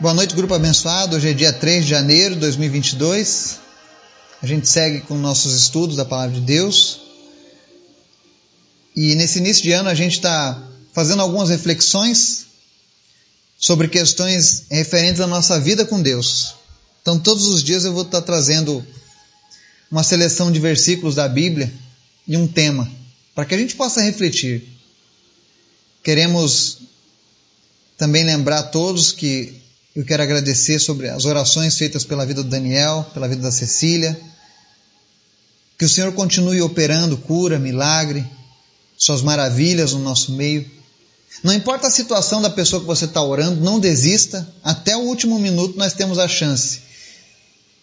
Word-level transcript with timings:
Boa 0.00 0.14
noite, 0.14 0.32
grupo 0.32 0.54
abençoado. 0.54 1.16
Hoje 1.16 1.30
é 1.30 1.32
dia 1.32 1.52
3 1.52 1.82
de 1.82 1.90
janeiro 1.90 2.36
de 2.36 2.40
2022. 2.42 3.58
A 4.40 4.46
gente 4.46 4.68
segue 4.68 5.00
com 5.00 5.18
nossos 5.18 5.52
estudos 5.54 5.96
da 5.96 6.04
palavra 6.04 6.36
de 6.36 6.40
Deus. 6.40 7.00
E 8.94 9.16
nesse 9.16 9.40
início 9.40 9.64
de 9.64 9.72
ano 9.72 9.88
a 9.88 9.96
gente 9.96 10.12
está 10.12 10.62
fazendo 10.92 11.20
algumas 11.20 11.48
reflexões 11.48 12.46
sobre 13.58 13.88
questões 13.88 14.66
referentes 14.70 15.20
à 15.20 15.26
nossa 15.26 15.58
vida 15.58 15.84
com 15.84 16.00
Deus. 16.00 16.54
Então, 17.02 17.18
todos 17.18 17.48
os 17.48 17.60
dias 17.60 17.84
eu 17.84 17.92
vou 17.92 18.02
estar 18.02 18.22
trazendo 18.22 18.86
uma 19.90 20.04
seleção 20.04 20.52
de 20.52 20.60
versículos 20.60 21.16
da 21.16 21.26
Bíblia 21.28 21.72
e 22.24 22.36
um 22.36 22.46
tema, 22.46 22.88
para 23.34 23.44
que 23.44 23.54
a 23.56 23.58
gente 23.58 23.74
possa 23.74 24.00
refletir. 24.00 24.62
Queremos 26.04 26.82
também 27.96 28.22
lembrar 28.22 28.60
a 28.60 28.62
todos 28.62 29.10
que 29.10 29.57
eu 29.98 30.04
quero 30.04 30.22
agradecer 30.22 30.78
sobre 30.78 31.08
as 31.08 31.24
orações 31.24 31.76
feitas 31.76 32.04
pela 32.04 32.24
vida 32.24 32.40
do 32.44 32.48
Daniel, 32.48 33.04
pela 33.12 33.26
vida 33.26 33.42
da 33.42 33.50
Cecília. 33.50 34.16
Que 35.76 35.84
o 35.84 35.88
Senhor 35.88 36.12
continue 36.12 36.62
operando 36.62 37.16
cura, 37.16 37.58
milagre, 37.58 38.24
suas 38.96 39.22
maravilhas 39.22 39.94
no 39.94 39.98
nosso 39.98 40.30
meio. 40.34 40.64
Não 41.42 41.52
importa 41.52 41.88
a 41.88 41.90
situação 41.90 42.40
da 42.40 42.48
pessoa 42.48 42.80
que 42.80 42.86
você 42.86 43.06
está 43.06 43.20
orando, 43.20 43.60
não 43.60 43.80
desista. 43.80 44.48
Até 44.62 44.96
o 44.96 45.00
último 45.00 45.36
minuto 45.36 45.76
nós 45.76 45.94
temos 45.94 46.16
a 46.20 46.28
chance 46.28 46.82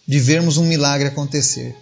de 0.08 0.18
vermos 0.18 0.56
um 0.56 0.64
milagre 0.64 1.10
acontecer. 1.10 1.76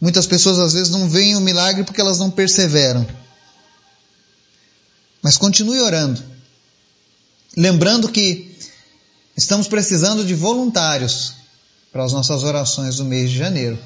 Muitas 0.00 0.26
pessoas 0.26 0.58
às 0.58 0.72
vezes 0.72 0.90
não 0.90 1.08
veem 1.08 1.36
o 1.36 1.40
milagre 1.40 1.84
porque 1.84 2.00
elas 2.00 2.18
não 2.18 2.28
perseveram. 2.28 3.06
Mas 5.22 5.38
continue 5.38 5.78
orando. 5.78 6.20
Lembrando 7.56 8.08
que 8.08 8.53
estamos 9.36 9.68
precisando 9.68 10.24
de 10.24 10.34
voluntários 10.34 11.34
para 11.92 12.04
as 12.04 12.12
nossas 12.12 12.42
orações 12.42 12.96
do 12.96 13.04
mês 13.04 13.30
de 13.30 13.38
janeiro. 13.38 13.78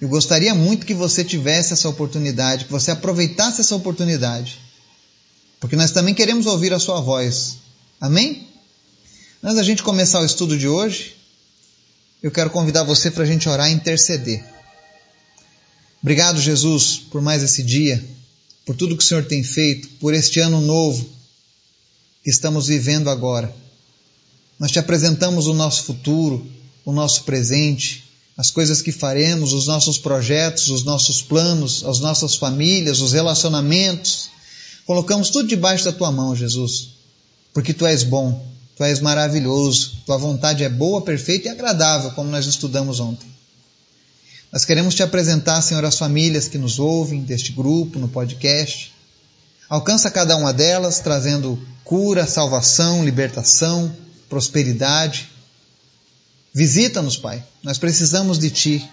Eu 0.00 0.08
gostaria 0.08 0.54
muito 0.54 0.86
que 0.86 0.94
você 0.94 1.22
tivesse 1.22 1.72
essa 1.72 1.88
oportunidade, 1.88 2.64
que 2.64 2.72
você 2.72 2.90
aproveitasse 2.90 3.60
essa 3.60 3.74
oportunidade. 3.74 4.58
Porque 5.58 5.76
nós 5.76 5.90
também 5.90 6.14
queremos 6.14 6.46
ouvir 6.46 6.72
a 6.72 6.78
sua 6.78 7.00
voz. 7.00 7.56
Amém? 8.00 8.48
Antes 9.42 9.56
da 9.56 9.62
gente 9.62 9.82
começar 9.82 10.20
o 10.20 10.24
estudo 10.24 10.56
de 10.56 10.66
hoje, 10.66 11.16
eu 12.22 12.30
quero 12.30 12.50
convidar 12.50 12.82
você 12.82 13.10
para 13.10 13.24
a 13.24 13.26
gente 13.26 13.48
orar 13.48 13.70
e 13.70 13.74
interceder. 13.74 14.44
Obrigado, 16.02 16.40
Jesus, 16.40 16.98
por 17.10 17.20
mais 17.20 17.42
esse 17.42 17.62
dia, 17.62 18.02
por 18.64 18.74
tudo 18.74 18.96
que 18.96 19.04
o 19.04 19.06
Senhor 19.06 19.24
tem 19.24 19.42
feito, 19.42 19.88
por 20.00 20.14
este 20.14 20.40
ano 20.40 20.60
novo 20.62 21.06
que 22.22 22.30
estamos 22.30 22.68
vivendo 22.68 23.10
agora. 23.10 23.54
Nós 24.60 24.70
te 24.70 24.78
apresentamos 24.78 25.46
o 25.46 25.54
nosso 25.54 25.84
futuro, 25.84 26.46
o 26.84 26.92
nosso 26.92 27.24
presente, 27.24 28.04
as 28.36 28.50
coisas 28.50 28.82
que 28.82 28.92
faremos, 28.92 29.54
os 29.54 29.66
nossos 29.66 29.96
projetos, 29.96 30.68
os 30.68 30.84
nossos 30.84 31.22
planos, 31.22 31.82
as 31.82 31.98
nossas 31.98 32.34
famílias, 32.34 33.00
os 33.00 33.12
relacionamentos. 33.14 34.28
Colocamos 34.84 35.30
tudo 35.30 35.48
debaixo 35.48 35.86
da 35.86 35.92
tua 35.92 36.12
mão, 36.12 36.36
Jesus, 36.36 36.90
porque 37.54 37.72
tu 37.72 37.86
és 37.86 38.02
bom, 38.02 38.46
tu 38.76 38.84
és 38.84 39.00
maravilhoso, 39.00 39.92
tua 40.04 40.18
vontade 40.18 40.62
é 40.62 40.68
boa, 40.68 41.00
perfeita 41.00 41.48
e 41.48 41.50
agradável, 41.50 42.10
como 42.10 42.30
nós 42.30 42.44
estudamos 42.44 43.00
ontem. 43.00 43.28
Nós 44.52 44.66
queremos 44.66 44.94
te 44.94 45.02
apresentar, 45.02 45.62
Senhor, 45.62 45.86
as 45.86 45.96
famílias 45.96 46.48
que 46.48 46.58
nos 46.58 46.78
ouvem 46.78 47.22
deste 47.22 47.52
grupo, 47.52 47.98
no 47.98 48.08
podcast. 48.08 48.92
Alcança 49.70 50.10
cada 50.10 50.36
uma 50.36 50.52
delas, 50.52 50.98
trazendo 50.98 51.58
cura, 51.82 52.26
salvação, 52.26 53.02
libertação, 53.02 53.90
prosperidade. 54.30 55.28
Visita-nos, 56.54 57.18
Pai. 57.18 57.44
Nós 57.62 57.76
precisamos 57.76 58.38
de 58.38 58.48
Ti. 58.48 58.90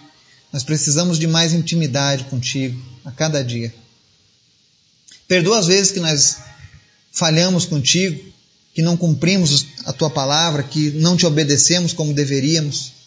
Nós 0.52 0.62
precisamos 0.62 1.18
de 1.18 1.26
mais 1.26 1.54
intimidade 1.54 2.24
contigo 2.24 2.78
a 3.06 3.10
cada 3.10 3.42
dia. 3.42 3.74
Perdoa 5.26 5.58
as 5.58 5.66
vezes 5.66 5.92
que 5.92 6.00
nós 6.00 6.36
falhamos 7.10 7.64
contigo, 7.64 8.22
que 8.74 8.82
não 8.82 8.98
cumprimos 8.98 9.66
a 9.86 9.94
Tua 9.94 10.10
palavra, 10.10 10.62
que 10.62 10.90
não 10.90 11.16
te 11.16 11.24
obedecemos 11.24 11.94
como 11.94 12.12
deveríamos 12.12 12.98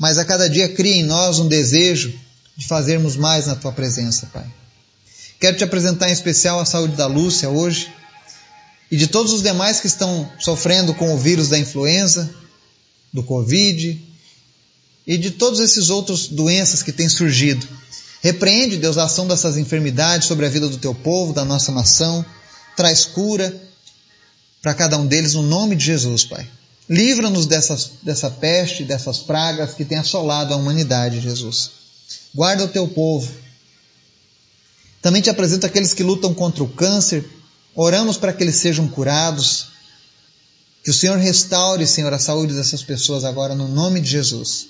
mas 0.00 0.16
a 0.16 0.24
cada 0.24 0.48
dia 0.48 0.66
cria 0.66 0.96
em 0.96 1.02
nós 1.02 1.38
um 1.38 1.46
desejo 1.46 2.10
de 2.56 2.66
fazermos 2.66 3.16
mais 3.16 3.46
na 3.46 3.54
tua 3.54 3.70
presença, 3.70 4.30
Pai. 4.32 4.46
Quero 5.38 5.58
te 5.58 5.62
apresentar 5.62 6.08
em 6.08 6.12
especial 6.12 6.58
a 6.58 6.64
saúde 6.64 6.96
da 6.96 7.06
Lúcia 7.06 7.50
hoje 7.50 7.92
e 8.90 8.96
de 8.96 9.06
todos 9.06 9.32
os 9.32 9.42
demais 9.42 9.80
que 9.80 9.86
estão 9.86 10.30
sofrendo 10.38 10.92
com 10.94 11.14
o 11.14 11.18
vírus 11.18 11.48
da 11.48 11.58
influenza, 11.58 12.34
do 13.12 13.22
Covid 13.22 14.00
e 15.06 15.16
de 15.16 15.30
todos 15.30 15.60
esses 15.60 15.90
outros 15.90 16.28
doenças 16.28 16.82
que 16.82 16.92
têm 16.92 17.08
surgido. 17.08 17.66
Repreende, 18.22 18.76
Deus, 18.76 18.98
a 18.98 19.04
ação 19.04 19.26
dessas 19.26 19.56
enfermidades 19.56 20.28
sobre 20.28 20.44
a 20.44 20.48
vida 20.48 20.68
do 20.68 20.76
teu 20.76 20.94
povo, 20.94 21.32
da 21.32 21.44
nossa 21.44 21.72
nação. 21.72 22.24
Traz 22.76 23.04
cura 23.06 23.54
para 24.60 24.74
cada 24.74 24.98
um 24.98 25.06
deles 25.06 25.34
no 25.34 25.42
nome 25.42 25.74
de 25.74 25.84
Jesus, 25.84 26.24
Pai. 26.24 26.46
Livra-nos 26.88 27.46
dessa 27.46 28.30
peste, 28.30 28.82
dessas 28.82 29.18
pragas 29.20 29.74
que 29.74 29.84
têm 29.84 29.98
assolado 29.98 30.52
a 30.52 30.56
humanidade, 30.56 31.20
Jesus. 31.20 31.70
Guarda 32.34 32.64
o 32.64 32.68
teu 32.68 32.86
povo. 32.88 33.30
Também 35.00 35.22
te 35.22 35.30
apresento 35.30 35.64
aqueles 35.64 35.94
que 35.94 36.02
lutam 36.02 36.34
contra 36.34 36.62
o 36.62 36.68
câncer. 36.68 37.24
Oramos 37.74 38.16
para 38.16 38.32
que 38.32 38.42
eles 38.42 38.56
sejam 38.56 38.88
curados. 38.88 39.68
Que 40.82 40.90
o 40.90 40.94
Senhor 40.94 41.18
restaure, 41.18 41.86
Senhor, 41.86 42.12
a 42.12 42.18
saúde 42.18 42.54
dessas 42.54 42.82
pessoas 42.82 43.24
agora, 43.24 43.54
no 43.54 43.68
nome 43.68 44.00
de 44.00 44.10
Jesus. 44.10 44.68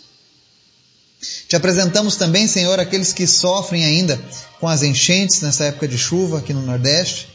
Te 1.49 1.55
apresentamos 1.55 2.17
também, 2.17 2.49
Senhor, 2.49 2.81
aqueles 2.81 3.13
que 3.13 3.27
sofrem 3.27 3.85
ainda 3.85 4.21
com 4.59 4.67
as 4.67 4.83
enchentes 4.83 5.41
nessa 5.41 5.65
época 5.65 5.87
de 5.87 5.99
chuva 5.99 6.39
aqui 6.39 6.53
no 6.53 6.63
Nordeste. 6.63 7.29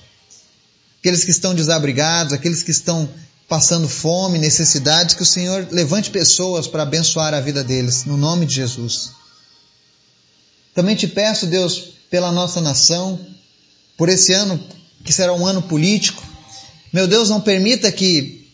Aqueles 0.99 1.23
que 1.23 1.31
estão 1.31 1.53
desabrigados, 1.53 2.33
aqueles 2.33 2.63
que 2.63 2.71
estão 2.71 3.07
passando 3.47 3.87
fome, 3.87 4.39
necessidades, 4.39 5.13
que 5.13 5.21
o 5.21 5.25
Senhor 5.25 5.67
levante 5.71 6.09
pessoas 6.09 6.67
para 6.67 6.83
abençoar 6.83 7.33
a 7.33 7.39
vida 7.39 7.63
deles, 7.63 8.05
no 8.05 8.17
nome 8.17 8.45
de 8.45 8.55
Jesus. 8.55 9.11
Também 10.73 10.95
te 10.95 11.07
peço, 11.07 11.45
Deus, 11.45 11.93
pela 12.09 12.31
nossa 12.31 12.59
nação, 12.59 13.19
por 13.95 14.09
esse 14.09 14.33
ano 14.33 14.61
que 15.05 15.13
será 15.13 15.33
um 15.33 15.47
ano 15.47 15.61
político. 15.61 16.21
Meu 16.91 17.07
Deus, 17.07 17.29
não 17.29 17.39
permita 17.39 17.89
que, 17.89 18.45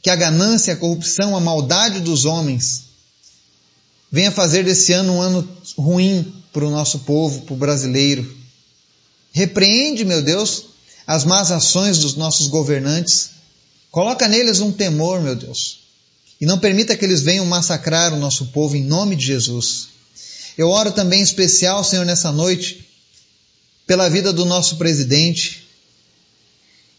que 0.00 0.10
a 0.10 0.14
ganância, 0.14 0.74
a 0.74 0.76
corrupção, 0.76 1.36
a 1.36 1.40
maldade 1.40 1.98
dos 1.98 2.24
homens 2.24 2.84
venha 4.12 4.30
fazer 4.30 4.62
desse 4.62 4.92
ano 4.92 5.14
um 5.14 5.20
ano 5.20 5.48
ruim 5.76 6.32
para 6.52 6.64
o 6.64 6.70
nosso 6.70 7.00
povo, 7.00 7.40
para 7.40 7.54
o 7.54 7.56
brasileiro. 7.56 8.36
Repreende, 9.32 10.04
meu 10.04 10.22
Deus, 10.22 10.66
as 11.04 11.24
más 11.24 11.50
ações 11.50 11.98
dos 11.98 12.14
nossos 12.14 12.46
governantes 12.46 13.30
Coloca 13.90 14.28
neles 14.28 14.60
um 14.60 14.70
temor, 14.70 15.20
meu 15.20 15.34
Deus. 15.34 15.80
E 16.40 16.46
não 16.46 16.58
permita 16.58 16.96
que 16.96 17.04
eles 17.04 17.22
venham 17.22 17.44
massacrar 17.44 18.12
o 18.12 18.18
nosso 18.18 18.46
povo 18.46 18.76
em 18.76 18.84
nome 18.84 19.16
de 19.16 19.26
Jesus. 19.26 19.88
Eu 20.56 20.68
oro 20.68 20.92
também 20.92 21.20
em 21.20 21.24
especial, 21.24 21.82
Senhor, 21.82 22.04
nessa 22.04 22.30
noite, 22.30 22.87
pela 23.88 24.08
vida 24.10 24.32
do 24.34 24.44
nosso 24.44 24.76
presidente. 24.76 25.66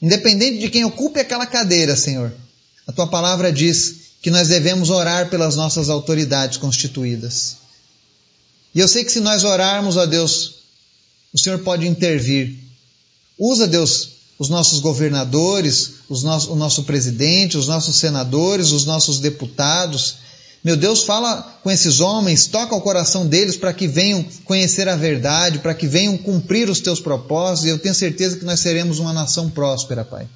Independente 0.01 0.57
de 0.57 0.69
quem 0.69 0.83
ocupe 0.83 1.19
aquela 1.19 1.45
cadeira, 1.45 1.95
Senhor, 1.95 2.33
a 2.87 2.91
tua 2.91 3.07
palavra 3.07 3.53
diz 3.53 3.95
que 4.21 4.31
nós 4.31 4.47
devemos 4.47 4.89
orar 4.89 5.29
pelas 5.29 5.55
nossas 5.55 5.87
autoridades 5.87 6.57
constituídas. 6.57 7.57
E 8.73 8.79
eu 8.79 8.87
sei 8.87 9.05
que 9.05 9.11
se 9.11 9.19
nós 9.19 9.43
orarmos 9.43 9.97
a 9.97 10.05
Deus, 10.05 10.55
o 11.31 11.37
Senhor 11.37 11.59
pode 11.59 11.87
intervir. 11.87 12.57
Usa, 13.37 13.67
Deus, 13.67 14.09
os 14.39 14.49
nossos 14.49 14.79
governadores, 14.79 15.91
os 16.09 16.23
nosso, 16.23 16.51
o 16.51 16.55
nosso 16.55 16.83
presidente, 16.83 17.57
os 17.57 17.67
nossos 17.67 17.97
senadores, 17.97 18.71
os 18.71 18.85
nossos 18.85 19.19
deputados. 19.19 20.15
Meu 20.63 20.75
Deus, 20.75 21.03
fala 21.03 21.59
com 21.63 21.71
esses 21.71 22.01
homens, 22.01 22.47
toca 22.47 22.75
o 22.75 22.81
coração 22.81 23.25
deles 23.25 23.55
para 23.55 23.73
que 23.73 23.87
venham 23.87 24.25
conhecer 24.43 24.89
a 24.89 24.95
verdade, 24.95 25.59
para 25.59 25.73
que 25.73 25.87
venham 25.87 26.17
cumprir 26.17 26.69
os 26.69 26.81
teus 26.81 26.99
propósitos, 26.99 27.65
e 27.65 27.69
eu 27.69 27.79
tenho 27.79 27.95
certeza 27.95 28.37
que 28.37 28.45
nós 28.45 28.59
seremos 28.59 28.99
uma 28.99 29.13
nação 29.13 29.49
próspera, 29.49 30.03
Pai. 30.03 30.27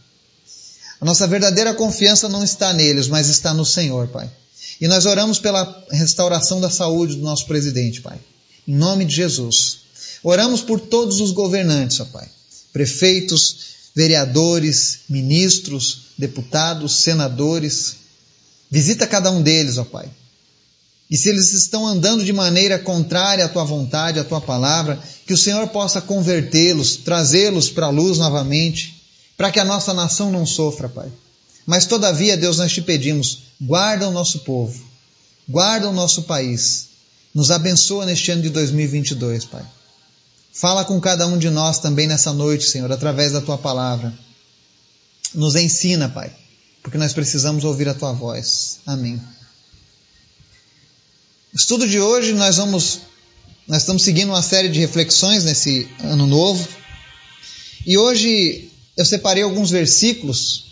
A 1.01 1.05
nossa 1.05 1.27
verdadeira 1.27 1.73
confiança 1.73 2.29
não 2.29 2.43
está 2.43 2.71
neles, 2.71 3.09
mas 3.09 3.27
está 3.27 3.53
no 3.53 3.65
Senhor, 3.65 4.07
Pai. 4.07 4.31
E 4.79 4.87
nós 4.87 5.05
oramos 5.05 5.39
pela 5.39 5.85
restauração 5.91 6.61
da 6.61 6.69
saúde 6.69 7.15
do 7.15 7.23
nosso 7.23 7.45
presidente, 7.45 8.01
Pai. 8.01 8.17
Em 8.65 8.73
nome 8.73 9.03
de 9.03 9.15
Jesus. 9.15 9.79
Oramos 10.23 10.61
por 10.61 10.79
todos 10.79 11.19
os 11.19 11.31
governantes, 11.31 11.99
ó 11.99 12.05
Pai. 12.05 12.27
Prefeitos, 12.71 13.57
vereadores, 13.93 14.99
ministros, 15.09 16.13
deputados, 16.17 16.99
senadores. 16.99 18.02
Visita 18.73 19.05
cada 19.05 19.29
um 19.29 19.43
deles, 19.43 19.77
ó 19.77 19.83
Pai. 19.83 20.09
E 21.07 21.15
se 21.15 21.29
eles 21.29 21.53
estão 21.53 21.85
andando 21.85 22.25
de 22.25 22.33
maneira 22.33 22.79
contrária 22.79 23.45
à 23.45 23.47
tua 23.47 23.63
vontade, 23.63 24.17
à 24.17 24.23
tua 24.23 24.41
palavra, 24.41 24.99
que 25.27 25.33
o 25.33 25.37
Senhor 25.37 25.67
possa 25.67 26.01
convertê-los, 26.01 26.95
trazê-los 26.95 27.69
para 27.69 27.85
a 27.85 27.91
luz 27.91 28.17
novamente, 28.17 28.99
para 29.37 29.51
que 29.51 29.59
a 29.59 29.63
nossa 29.63 29.93
nação 29.93 30.31
não 30.31 30.43
sofra, 30.43 30.89
Pai. 30.89 31.07
Mas 31.67 31.85
todavia, 31.85 32.35
Deus, 32.35 32.57
nós 32.57 32.71
te 32.71 32.81
pedimos, 32.81 33.43
guarda 33.61 34.09
o 34.09 34.11
nosso 34.11 34.39
povo, 34.39 34.83
guarda 35.47 35.87
o 35.87 35.93
nosso 35.93 36.23
país, 36.23 36.87
nos 37.31 37.51
abençoa 37.51 38.07
neste 38.07 38.31
ano 38.31 38.41
de 38.41 38.49
2022, 38.49 39.45
Pai. 39.45 39.63
Fala 40.51 40.83
com 40.83 40.99
cada 40.99 41.27
um 41.27 41.37
de 41.37 41.51
nós 41.51 41.77
também 41.77 42.07
nessa 42.07 42.33
noite, 42.33 42.65
Senhor, 42.65 42.91
através 42.91 43.33
da 43.33 43.41
tua 43.41 43.59
palavra. 43.59 44.11
Nos 45.35 45.55
ensina, 45.55 46.09
Pai, 46.09 46.35
porque 46.83 46.97
nós 46.97 47.13
precisamos 47.13 47.63
ouvir 47.63 47.87
a 47.87 47.93
tua 47.93 48.11
voz. 48.11 48.79
Amém. 48.85 49.19
estudo 51.55 51.87
de 51.87 51.99
hoje 51.99 52.33
nós 52.33 52.57
vamos 52.57 52.99
nós 53.65 53.83
estamos 53.83 54.03
seguindo 54.03 54.29
uma 54.29 54.41
série 54.41 54.67
de 54.67 54.79
reflexões 54.81 55.45
nesse 55.45 55.87
ano 56.01 56.27
novo. 56.27 56.67
E 57.85 57.97
hoje 57.97 58.69
eu 58.97 59.05
separei 59.05 59.41
alguns 59.41 59.71
versículos 59.71 60.65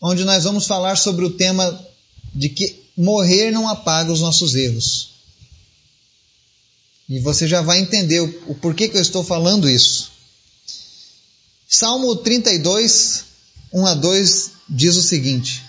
onde 0.00 0.24
nós 0.24 0.44
vamos 0.44 0.66
falar 0.66 0.96
sobre 0.96 1.26
o 1.26 1.30
tema 1.30 1.86
de 2.34 2.48
que 2.48 2.82
morrer 2.96 3.50
não 3.50 3.68
apaga 3.68 4.10
os 4.10 4.22
nossos 4.22 4.54
erros. 4.54 5.10
E 7.06 7.18
você 7.18 7.46
já 7.46 7.60
vai 7.60 7.80
entender 7.80 8.20
o, 8.20 8.54
porquê 8.54 8.88
que 8.88 8.96
eu 8.96 9.02
estou 9.02 9.22
falando 9.22 9.68
isso. 9.68 10.10
Salmo 11.68 12.16
32, 12.16 13.24
1 13.72 13.86
a 13.86 13.94
2 13.94 14.59
diz 14.70 14.96
o 14.96 15.02
seguinte: 15.02 15.64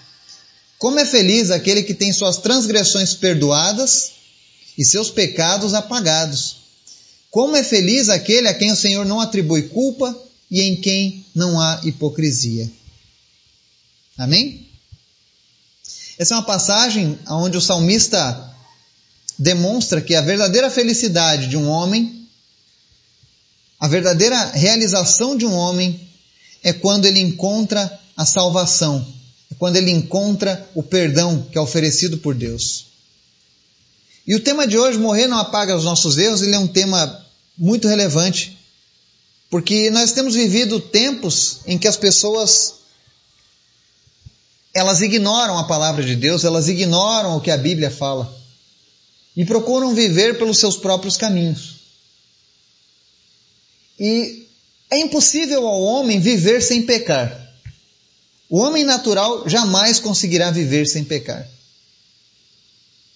Como 0.78 1.00
é 1.00 1.06
feliz 1.06 1.50
aquele 1.50 1.84
que 1.84 1.94
tem 1.94 2.14
suas 2.14 2.38
transgressões 2.38 3.14
perdoadas 3.14 4.12
e 4.78 4.86
seus 4.86 5.10
pecados 5.10 5.74
apagados. 5.74 6.58
Como 7.30 7.56
é 7.56 7.64
feliz 7.64 8.10
aquele 8.10 8.48
a 8.48 8.54
quem 8.54 8.72
o 8.72 8.76
Senhor 8.76 9.06
não 9.06 9.20
atribui 9.20 9.70
culpa 9.70 10.18
e 10.50 10.62
em 10.62 10.76
quem 10.76 11.26
não 11.34 11.60
há 11.60 11.80
hipocrisia. 11.84 12.70
Amém? 14.18 14.68
Essa 16.18 16.34
é 16.34 16.38
uma 16.38 16.46
passagem 16.46 17.18
onde 17.28 17.58
o 17.58 17.62
salmista 17.62 18.56
demonstra 19.40 20.02
que 20.02 20.14
a 20.14 20.22
verdadeira 20.22 20.70
felicidade 20.70 21.48
de 21.48 21.58
um 21.58 21.68
homem, 21.68 22.28
a 23.80 23.88
verdadeira 23.88 24.52
realização 24.52 25.38
de 25.38 25.46
um 25.46 25.54
homem, 25.54 26.10
é 26.64 26.74
quando 26.74 27.06
ele 27.06 27.20
encontra 27.20 28.01
a 28.22 28.26
salvação, 28.26 29.06
é 29.52 29.56
quando 29.56 29.78
ele 29.78 29.90
encontra 29.90 30.70
o 30.76 30.84
perdão 30.84 31.42
que 31.52 31.58
é 31.58 31.62
oferecido 31.62 32.20
por 32.20 32.36
Deus. 32.36 32.86
E 34.28 34.36
o 34.36 34.40
tema 34.40 34.68
de 34.68 34.78
hoje, 34.78 35.00
Morrer 35.00 35.28
não 35.28 35.40
apaga 35.40 35.76
os 35.76 35.84
nossos 35.84 36.18
erros, 36.18 36.42
ele 36.42 36.56
é 36.56 36.60
um 36.60 36.68
tema 36.68 37.26
muito 37.58 37.88
relevante, 37.88 38.58
porque 39.50 39.90
nós 39.90 40.12
temos 40.12 40.36
vivido 40.36 40.80
tempos 40.80 41.62
em 41.66 41.78
que 41.78 41.88
as 41.88 41.98
pessoas 41.98 42.76
elas 44.74 45.02
ignoram 45.02 45.58
a 45.58 45.66
palavra 45.66 46.04
de 46.04 46.16
Deus, 46.16 46.46
elas 46.46 46.70
ignoram 46.70 47.36
o 47.36 47.42
que 47.42 47.52
a 47.52 47.58
Bíblia 47.58 47.92
fala 47.92 48.34
e 49.36 49.44
procuram 49.44 49.94
viver 49.94 50.38
pelos 50.38 50.60
seus 50.60 50.78
próprios 50.78 51.18
caminhos. 51.18 51.76
E 54.00 54.48
é 54.92 55.00
impossível 55.00 55.68
ao 55.68 55.82
homem 55.82 56.20
viver 56.20 56.62
sem 56.62 56.84
pecar. 56.84 57.41
O 58.52 58.60
homem 58.60 58.84
natural 58.84 59.48
jamais 59.48 59.98
conseguirá 59.98 60.52
viver 60.52 60.86
sem 60.86 61.06
pecar. 61.06 61.48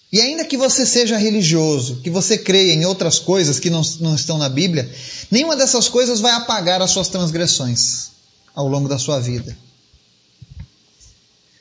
E 0.09 0.21
ainda 0.21 0.45
que 0.45 0.55
você 0.55 0.85
seja 0.85 1.17
religioso, 1.17 1.97
que 1.97 2.09
você 2.09 2.37
creia 2.37 2.71
em 2.71 2.85
outras 2.85 3.19
coisas 3.19 3.59
que 3.59 3.69
não, 3.69 3.81
não 3.99 4.15
estão 4.15 4.37
na 4.37 4.47
Bíblia, 4.47 4.89
nenhuma 5.29 5.57
dessas 5.57 5.89
coisas 5.89 6.21
vai 6.21 6.31
apagar 6.31 6.81
as 6.81 6.91
suas 6.91 7.09
transgressões 7.09 8.11
ao 8.55 8.65
longo 8.65 8.87
da 8.87 8.97
sua 8.97 9.19
vida. 9.19 9.57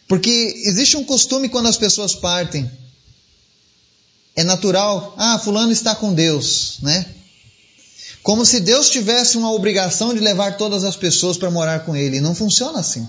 Porque 0.07 0.63
existe 0.67 0.97
um 0.97 1.03
costume 1.03 1.49
quando 1.49 1.67
as 1.67 1.77
pessoas 1.77 2.15
partem 2.15 2.71
é 4.37 4.45
natural, 4.45 5.15
ah, 5.17 5.39
fulano 5.41 5.73
está 5.73 5.97
com 5.97 6.15
Deus, 6.15 6.79
né? 6.81 7.07
Como 8.23 8.47
se 8.47 8.61
Deus 8.61 8.89
tivesse 8.89 9.37
uma 9.37 9.53
obrigação 9.53 10.15
de 10.15 10.21
levar 10.21 10.57
todas 10.57 10.85
as 10.85 10.95
pessoas 10.95 11.37
para 11.37 11.51
morar 11.51 11.85
com 11.85 11.97
Ele. 11.97 12.21
Não 12.21 12.35
funciona 12.37 12.79
assim. 12.79 13.09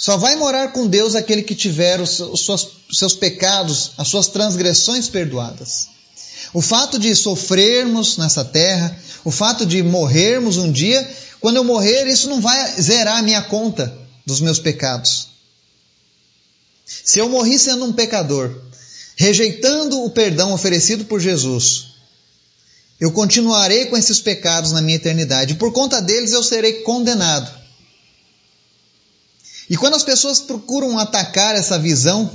Só 0.00 0.16
vai 0.16 0.34
morar 0.34 0.72
com 0.72 0.86
Deus 0.86 1.14
aquele 1.14 1.42
que 1.42 1.54
tiver 1.54 2.00
os 2.00 2.16
seus, 2.16 2.48
os 2.48 2.98
seus 2.98 3.14
pecados, 3.14 3.92
as 3.98 4.08
suas 4.08 4.28
transgressões 4.28 5.10
perdoadas. 5.10 5.88
O 6.54 6.62
fato 6.62 6.98
de 6.98 7.14
sofrermos 7.14 8.16
nessa 8.16 8.42
terra, 8.42 8.98
o 9.26 9.30
fato 9.30 9.66
de 9.66 9.82
morrermos 9.82 10.56
um 10.56 10.72
dia, 10.72 11.06
quando 11.38 11.58
eu 11.58 11.64
morrer, 11.64 12.06
isso 12.06 12.30
não 12.30 12.40
vai 12.40 12.80
zerar 12.80 13.18
a 13.18 13.22
minha 13.22 13.42
conta 13.42 13.94
dos 14.24 14.40
meus 14.40 14.58
pecados. 14.58 15.28
Se 16.86 17.18
eu 17.18 17.28
morri 17.28 17.58
sendo 17.58 17.84
um 17.84 17.92
pecador, 17.92 18.58
rejeitando 19.16 20.02
o 20.02 20.08
perdão 20.08 20.54
oferecido 20.54 21.04
por 21.04 21.20
Jesus, 21.20 21.88
eu 22.98 23.12
continuarei 23.12 23.84
com 23.84 23.98
esses 23.98 24.18
pecados 24.18 24.72
na 24.72 24.80
minha 24.80 24.96
eternidade. 24.96 25.56
Por 25.56 25.74
conta 25.74 26.00
deles 26.00 26.32
eu 26.32 26.42
serei 26.42 26.80
condenado. 26.84 27.59
E 29.70 29.76
quando 29.76 29.94
as 29.94 30.02
pessoas 30.02 30.40
procuram 30.40 30.98
atacar 30.98 31.54
essa 31.54 31.78
visão, 31.78 32.30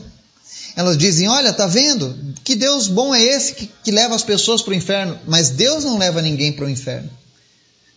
elas 0.76 0.98
dizem: 0.98 1.28
Olha, 1.28 1.54
tá 1.54 1.68
vendo? 1.68 2.34
Que 2.44 2.56
Deus 2.56 2.88
bom 2.88 3.14
é 3.14 3.22
esse 3.22 3.54
que, 3.54 3.70
que 3.84 3.92
leva 3.92 4.16
as 4.16 4.24
pessoas 4.24 4.62
para 4.62 4.72
o 4.72 4.76
inferno? 4.76 5.20
Mas 5.28 5.50
Deus 5.50 5.84
não 5.84 5.98
leva 5.98 6.22
ninguém 6.22 6.54
para 6.54 6.66
o 6.66 6.70
inferno. 6.70 7.10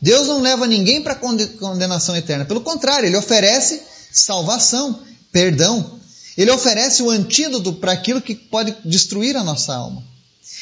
Deus 0.02 0.26
não 0.26 0.42
leva 0.42 0.66
ninguém 0.66 1.02
para 1.02 1.14
condenação 1.14 2.16
eterna. 2.16 2.44
Pelo 2.44 2.60
contrário, 2.60 3.06
Ele 3.06 3.16
oferece 3.16 3.82
salvação, 4.12 5.00
perdão, 5.32 5.98
ele 6.38 6.52
oferece 6.52 7.02
o 7.02 7.10
antídoto 7.10 7.72
para 7.72 7.90
aquilo 7.90 8.22
que 8.22 8.32
pode 8.32 8.72
destruir 8.84 9.36
a 9.36 9.42
nossa 9.42 9.74
alma. 9.74 10.04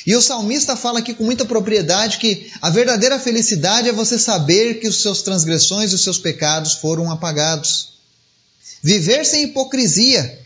E 0.07 0.17
o 0.17 0.23
salmista 0.23 0.75
fala 0.75 1.01
aqui 1.01 1.13
com 1.13 1.23
muita 1.23 1.45
propriedade 1.45 2.17
que 2.17 2.51
a 2.63 2.71
verdadeira 2.71 3.21
felicidade 3.21 3.87
é 3.87 3.93
você 3.93 4.19
saber 4.19 4.81
que 4.81 4.89
os 4.89 5.03
seus 5.03 5.21
transgressões 5.21 5.93
e 5.93 5.95
os 5.95 6.03
seus 6.03 6.19
pecados 6.19 6.73
foram 6.73 7.11
apagados. 7.11 7.96
Viver 8.83 9.25
sem 9.25 9.45
hipocrisia. 9.45 10.45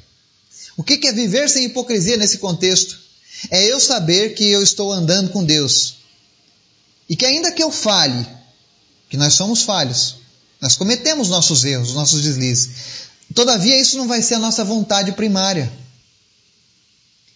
O 0.77 0.82
que 0.82 1.06
é 1.06 1.12
viver 1.12 1.49
sem 1.49 1.65
hipocrisia 1.65 2.17
nesse 2.17 2.38
contexto? 2.38 2.99
É 3.50 3.65
eu 3.65 3.81
saber 3.81 4.35
que 4.35 4.44
eu 4.44 4.62
estou 4.62 4.93
andando 4.93 5.31
com 5.31 5.44
Deus. 5.44 5.97
E 7.09 7.17
que 7.17 7.27
ainda 7.27 7.53
que 7.53 7.62
eu 7.62 7.71
falhe, 7.71 8.27
que 9.09 9.17
nós 9.17 9.35
somos 9.35 9.62
falhos, 9.62 10.17
nós 10.61 10.77
cometemos 10.77 11.29
nossos 11.29 11.65
erros, 11.65 11.94
nossos 11.94 12.23
deslizes, 12.23 12.71
Todavia, 13.35 13.81
isso 13.81 13.97
não 13.97 14.09
vai 14.09 14.23
ser 14.23 14.35
a 14.35 14.38
nossa 14.38 14.64
vontade 14.64 15.12
primária. 15.12 15.71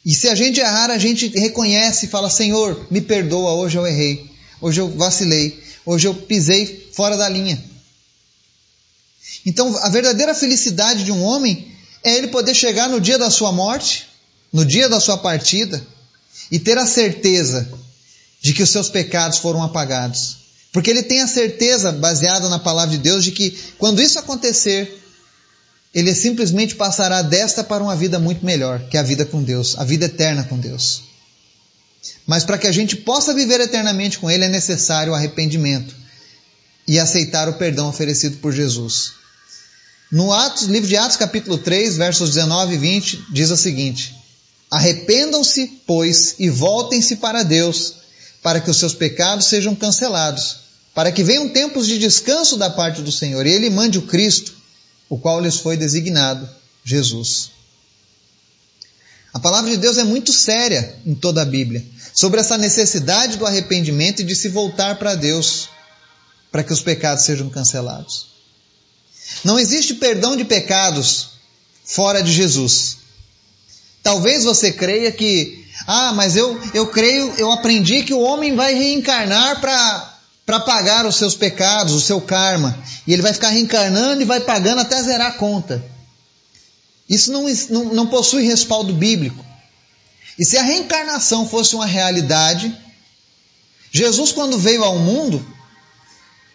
E 0.05 0.13
se 0.15 0.29
a 0.29 0.35
gente 0.35 0.61
errar, 0.61 0.91
a 0.91 0.99
gente 0.99 1.29
reconhece 1.29 2.07
e 2.07 2.09
fala: 2.09 2.29
Senhor, 2.29 2.87
me 2.91 3.01
perdoa, 3.01 3.53
hoje 3.53 3.79
eu 3.79 3.87
errei, 3.87 4.31
hoje 4.61 4.81
eu 4.81 4.91
vacilei, 4.91 5.63
hoje 5.87 6.09
eu 6.09 6.15
pisei 6.15 6.91
fora 6.93 7.17
da 7.17 7.29
linha. 7.29 7.63
Então, 9.45 9.77
a 9.79 9.89
verdadeira 9.89 10.35
felicidade 10.35 11.05
de 11.05 11.13
um 11.13 11.23
homem 11.23 11.73
é 12.03 12.17
ele 12.17 12.29
poder 12.29 12.55
chegar 12.55 12.89
no 12.89 13.01
dia 13.01 13.19
da 13.19 13.31
sua 13.31 13.53
morte, 13.53 14.07
no 14.53 14.65
dia 14.65 14.89
da 14.89 15.01
sua 15.01 15.17
partida, 15.17 15.85
e 16.51 16.59
ter 16.59 16.77
a 16.79 16.87
certeza 16.87 17.69
de 18.43 18.53
que 18.53 18.63
os 18.63 18.71
seus 18.71 18.89
pecados 18.89 19.39
foram 19.39 19.63
apagados. 19.63 20.37
Porque 20.73 20.91
ele 20.91 21.03
tem 21.03 21.23
a 21.23 21.27
certeza, 21.27 21.93
baseada 21.93 22.49
na 22.49 22.59
palavra 22.59 22.97
de 22.97 23.03
Deus, 23.03 23.25
de 23.25 23.33
que 23.33 23.57
quando 23.79 24.03
isso 24.03 24.19
acontecer, 24.19 25.01
ele 25.95 26.15
simplesmente 26.15 26.75
passará 26.75 27.23
desta 27.23 27.63
para 27.63 27.83
uma 27.83 27.95
vida 27.95 28.19
muito 28.19 28.45
melhor, 28.45 28.89
que 28.89 28.97
é 28.97 29.01
a 29.01 29.05
vida 29.05 29.25
com 29.25 29.43
Deus, 29.43 29.79
a 29.79 29.85
vida 29.85 30.07
eterna 30.07 30.45
com 30.45 30.59
Deus. 30.59 31.05
Mas 32.27 32.45
para 32.45 32.59
que 32.59 32.67
a 32.67 32.73
gente 32.73 32.97
possa 32.97 33.33
viver 33.33 33.61
eternamente 33.61 34.19
com 34.19 34.31
Ele 34.31 34.45
é 34.45 34.49
necessário 34.49 35.13
o 35.13 35.17
arrependimento 35.17 35.95
e 36.87 36.99
aceitar 36.99 37.49
o 37.49 37.55
perdão 37.55 37.89
oferecido 37.89 38.39
por 38.39 38.53
Jesus. 38.53 39.24
No 40.11 40.33
Atos, 40.33 40.65
livro 40.65 40.89
de 40.89 40.97
Atos, 40.97 41.17
capítulo 41.17 41.59
3, 41.59 41.97
versos 41.97 42.31
19 42.35 42.75
e 42.75 42.79
20, 42.79 43.25
diz 43.31 43.51
o 43.51 43.57
seguinte: 43.57 44.15
Arrependam-se, 44.71 45.81
pois, 45.87 46.37
e 46.39 46.51
voltem-se 46.51 47.17
para 47.17 47.43
Deus, 47.43 47.95
para 48.43 48.61
que 48.61 48.71
os 48.71 48.77
seus 48.77 48.95
pecados 48.95 49.47
sejam 49.47 49.75
cancelados, 49.75 50.57
para 50.95 51.11
que 51.11 51.25
venham 51.25 51.49
tempos 51.49 51.87
de 51.87 51.99
descanso 51.99 52.57
da 52.57 52.71
parte 52.71 53.03
do 53.03 53.11
Senhor, 53.11 53.47
e 53.47 53.51
Ele 53.51 53.71
mande 53.71 53.99
o 53.99 54.03
Cristo 54.03 54.53
o 55.09 55.19
qual 55.19 55.41
lhes 55.41 55.57
foi 55.57 55.77
designado 55.77 56.49
Jesus. 56.85 57.51
A 59.33 59.41
palavra 59.41 59.71
de 59.71 59.77
Deus 59.77 59.99
é 59.99 60.05
muito 60.05 60.33
séria 60.33 60.97
em 61.05 61.15
toda 61.15 61.43
a 61.43 61.45
Bíblia 61.45 61.85
sobre 62.15 62.41
essa 62.41 62.57
necessidade 62.57 63.37
do 63.37 63.47
arrependimento 63.47 64.21
e 64.21 64.25
de 64.25 64.37
se 64.37 64.49
voltar 64.49 64.97
para 64.97 65.17
Deus 65.17 65.69
para 66.53 66.63
que 66.63 66.73
os 66.73 66.81
pecados 66.81 67.25
sejam 67.25 67.51
cancelados. 67.51 68.34
Não 69.43 69.59
existe 69.59 69.95
perdão 69.95 70.37
de 70.37 70.45
pecados 70.45 71.31
fora 71.85 72.23
de 72.23 72.33
Jesus. 72.33 72.99
Talvez 74.03 74.45
você 74.45 74.73
creia 74.73 75.11
que, 75.11 75.67
ah, 75.87 76.13
mas 76.13 76.37
eu, 76.37 76.61
eu 76.75 76.87
creio, 76.89 77.33
eu 77.39 77.51
aprendi 77.51 78.03
que 78.03 78.13
o 78.13 78.21
homem 78.21 78.55
vai 78.55 78.75
reencarnar 78.75 79.61
para 79.61 80.61
pagar 80.61 81.07
os 81.07 81.17
seus 81.17 81.35
pecados, 81.35 81.95
o 81.95 82.01
seu 82.01 82.21
karma. 82.21 82.79
E 83.07 83.13
ele 83.13 83.23
vai 83.23 83.33
ficar 83.33 83.49
reencarnando 83.49 84.21
e 84.21 84.27
vai 84.27 84.41
pagando 84.41 84.81
até 84.81 85.03
zerar 85.03 85.29
a 85.29 85.39
conta. 85.39 85.85
Isso 87.09 87.33
não, 87.33 87.47
não, 87.71 87.95
não 87.95 88.07
possui 88.07 88.45
respaldo 88.45 88.93
bíblico. 88.93 89.45
E 90.39 90.45
se 90.45 90.57
a 90.59 90.63
reencarnação 90.63 91.49
fosse 91.49 91.75
uma 91.75 91.87
realidade, 91.87 92.77
Jesus, 93.91 94.33
quando 94.33 94.59
veio 94.59 94.83
ao 94.83 94.99
mundo, 94.99 95.47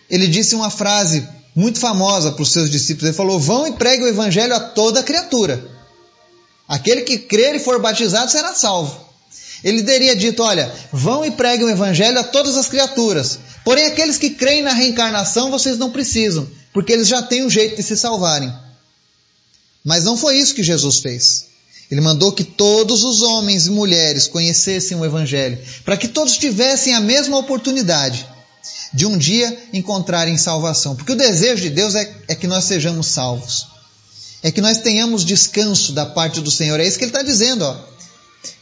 ele 0.09 0.27
disse 0.27 0.53
uma 0.53 0.69
frase 0.69 1.27
muito 1.59 1.77
famosa 1.77 2.31
para 2.31 2.41
os 2.41 2.53
seus 2.53 2.69
discípulos. 2.69 3.09
Ele 3.09 3.17
falou: 3.17 3.37
Vão 3.37 3.67
e 3.67 3.73
pregue 3.73 4.03
o 4.03 4.07
evangelho 4.07 4.55
a 4.55 4.59
toda 4.61 5.03
criatura. 5.03 5.61
Aquele 6.67 7.01
que 7.01 7.17
crer 7.17 7.55
e 7.55 7.59
for 7.59 7.81
batizado 7.81 8.31
será 8.31 8.55
salvo. 8.55 8.97
Ele 9.61 9.83
teria 9.83 10.15
dito: 10.15 10.41
Olha, 10.41 10.73
vão 10.91 11.25
e 11.25 11.31
preguem 11.31 11.67
o 11.67 11.69
evangelho 11.69 12.17
a 12.17 12.23
todas 12.23 12.55
as 12.55 12.67
criaturas. 12.67 13.39
Porém, 13.65 13.87
aqueles 13.87 14.17
que 14.17 14.29
creem 14.29 14.63
na 14.63 14.71
reencarnação, 14.71 15.51
vocês 15.51 15.77
não 15.77 15.91
precisam, 15.91 16.47
porque 16.73 16.93
eles 16.93 17.09
já 17.09 17.21
têm 17.21 17.45
um 17.45 17.49
jeito 17.49 17.75
de 17.75 17.83
se 17.83 17.97
salvarem. 17.97 18.51
Mas 19.83 20.05
não 20.05 20.15
foi 20.15 20.37
isso 20.37 20.55
que 20.55 20.63
Jesus 20.63 20.99
fez. 20.99 21.49
Ele 21.91 21.99
mandou 21.99 22.31
que 22.31 22.43
todos 22.43 23.03
os 23.03 23.21
homens 23.21 23.67
e 23.67 23.71
mulheres 23.71 24.27
conhecessem 24.27 24.95
o 24.95 25.03
Evangelho, 25.03 25.57
para 25.83 25.97
que 25.97 26.07
todos 26.07 26.37
tivessem 26.37 26.93
a 26.93 27.01
mesma 27.01 27.37
oportunidade 27.37 28.27
de 28.93 29.05
um 29.05 29.17
dia 29.17 29.57
encontrarem 29.71 30.37
salvação. 30.37 30.95
Porque 30.95 31.11
o 31.11 31.17
desejo 31.17 31.61
de 31.61 31.69
Deus 31.69 31.95
é, 31.95 32.15
é 32.27 32.35
que 32.35 32.47
nós 32.47 32.65
sejamos 32.65 33.07
salvos, 33.07 33.67
é 34.41 34.51
que 34.51 34.61
nós 34.61 34.79
tenhamos 34.79 35.25
descanso 35.25 35.91
da 35.93 36.05
parte 36.05 36.41
do 36.41 36.51
Senhor. 36.51 36.79
É 36.79 36.87
isso 36.87 36.97
que 36.97 37.03
Ele 37.03 37.11
está 37.11 37.23
dizendo. 37.23 37.63
Ó. 37.63 37.77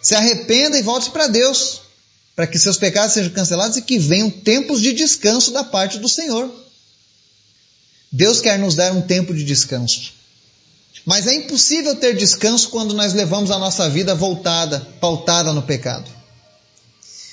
Se 0.02 0.16
arrependa 0.16 0.78
e 0.78 0.82
volte 0.82 1.12
para 1.12 1.28
Deus, 1.28 1.82
para 2.36 2.48
que 2.48 2.60
seus 2.60 2.78
pecados 2.78 3.14
sejam 3.14 3.32
cancelados 3.32 3.78
e 3.78 3.82
que 3.82 3.98
venham 3.98 4.30
tempos 4.30 4.82
de 4.82 4.94
descanso 4.94 5.52
da 5.52 5.64
parte 5.64 5.98
do 6.00 6.10
Senhor. 6.10 6.52
Deus 8.12 8.42
quer 8.42 8.58
nos 8.58 8.76
dar 8.76 8.92
um 8.94 9.02
tempo 9.02 9.34
de 9.34 9.44
descanso. 9.44 10.14
Mas 11.06 11.26
é 11.26 11.34
impossível 11.34 11.96
ter 11.96 12.16
descanso 12.16 12.70
quando 12.70 12.94
nós 12.94 13.14
levamos 13.14 13.50
a 13.50 13.58
nossa 13.58 13.90
vida 13.90 14.14
voltada, 14.14 14.80
pautada 15.00 15.54
no 15.54 15.62
pecado. 15.62 16.17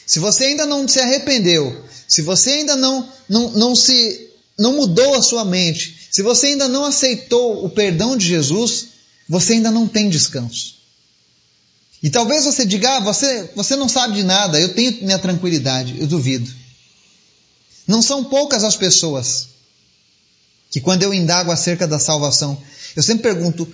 Se 0.07 0.19
você 0.19 0.45
ainda 0.45 0.67
não 0.67 0.87
se 0.87 1.01
arrependeu, 1.01 1.85
se 2.07 2.23
você 2.23 2.51
ainda 2.51 2.77
não, 2.77 3.09
não, 3.29 3.51
não 3.53 3.77
se 3.77 4.31
não 4.59 4.75
mudou 4.75 5.15
a 5.15 5.23
sua 5.23 5.45
mente, 5.45 6.09
se 6.11 6.23
você 6.23 6.49
ainda 6.49 6.69
não 6.69 6.85
aceitou 6.85 7.65
o 7.65 7.71
perdão 7.71 8.17
de 8.17 8.27
Jesus, 8.27 8.89
você 9.29 9.55
ainda 9.55 9.71
não 9.71 9.89
tem 9.89 10.09
descanso. 10.09 10.75
E 12.03 12.11
talvez 12.11 12.45
você 12.45 12.67
diga, 12.67 12.97
ah, 12.97 13.01
você, 13.01 13.51
você 13.57 13.75
não 13.77 13.89
sabe 13.89 14.15
de 14.15 14.23
nada, 14.23 14.61
eu 14.61 14.75
tenho 14.75 15.03
minha 15.03 15.19
tranquilidade, 15.19 15.99
eu 15.99 16.07
duvido. 16.07 16.53
Não 17.87 18.03
são 18.03 18.25
poucas 18.25 18.63
as 18.63 18.77
pessoas 18.77 19.49
que 20.71 20.81
quando 20.81 21.03
eu 21.03 21.15
indago 21.15 21.51
acerca 21.51 21.87
da 21.87 21.99
salvação, 21.99 22.61
eu 22.97 23.03
sempre 23.03 23.23
pergunto: 23.23 23.67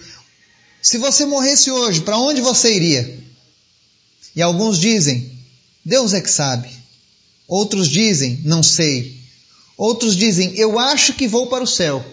se 0.83 0.99
você 0.99 1.25
morresse 1.25 1.71
hoje, 1.71 2.03
para 2.03 2.19
onde 2.19 2.41
você 2.41 2.75
iria? 2.75 3.19
E 4.35 4.43
alguns 4.43 4.79
dizem: 4.79 5.30
Deus 5.85 6.13
é 6.13 6.21
que 6.21 6.31
sabe. 6.31 6.69
Outros 7.47 7.89
dizem: 7.89 8.41
não 8.45 8.63
sei. 8.63 9.21
Outros 9.77 10.17
dizem: 10.17 10.55
eu 10.57 10.79
acho 10.79 11.15
que 11.15 11.27
vou 11.27 11.49
para 11.49 11.65
o 11.65 11.67
céu. 11.67 12.05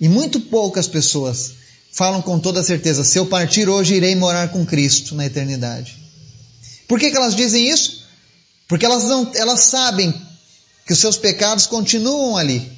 E 0.00 0.08
muito 0.08 0.40
poucas 0.40 0.88
pessoas 0.88 1.52
falam 1.92 2.20
com 2.20 2.38
toda 2.38 2.62
certeza: 2.62 3.04
se 3.04 3.18
eu 3.18 3.26
partir 3.26 3.68
hoje, 3.68 3.94
irei 3.94 4.14
morar 4.14 4.48
com 4.48 4.66
Cristo 4.66 5.14
na 5.14 5.26
eternidade. 5.26 5.96
Por 6.86 6.98
que, 6.98 7.10
que 7.10 7.16
elas 7.16 7.34
dizem 7.34 7.68
isso? 7.68 8.04
Porque 8.68 8.84
elas, 8.84 9.04
não, 9.04 9.30
elas 9.34 9.60
sabem 9.60 10.12
que 10.86 10.92
os 10.92 10.98
seus 10.98 11.16
pecados 11.16 11.66
continuam 11.66 12.36
ali. 12.36 12.70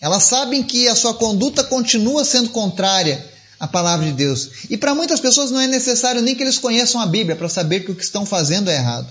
Elas 0.00 0.24
sabem 0.24 0.62
que 0.62 0.88
a 0.88 0.94
sua 0.94 1.14
conduta 1.14 1.64
continua 1.64 2.24
sendo 2.24 2.50
contrária 2.50 3.24
à 3.58 3.66
palavra 3.66 4.06
de 4.06 4.12
Deus. 4.12 4.50
E 4.70 4.76
para 4.76 4.94
muitas 4.94 5.20
pessoas 5.20 5.50
não 5.50 5.60
é 5.60 5.66
necessário 5.66 6.22
nem 6.22 6.34
que 6.34 6.42
eles 6.42 6.58
conheçam 6.58 7.00
a 7.00 7.06
Bíblia 7.06 7.36
para 7.36 7.48
saber 7.48 7.80
que 7.80 7.90
o 7.90 7.94
que 7.94 8.04
estão 8.04 8.24
fazendo 8.24 8.70
é 8.70 8.74
errado. 8.74 9.08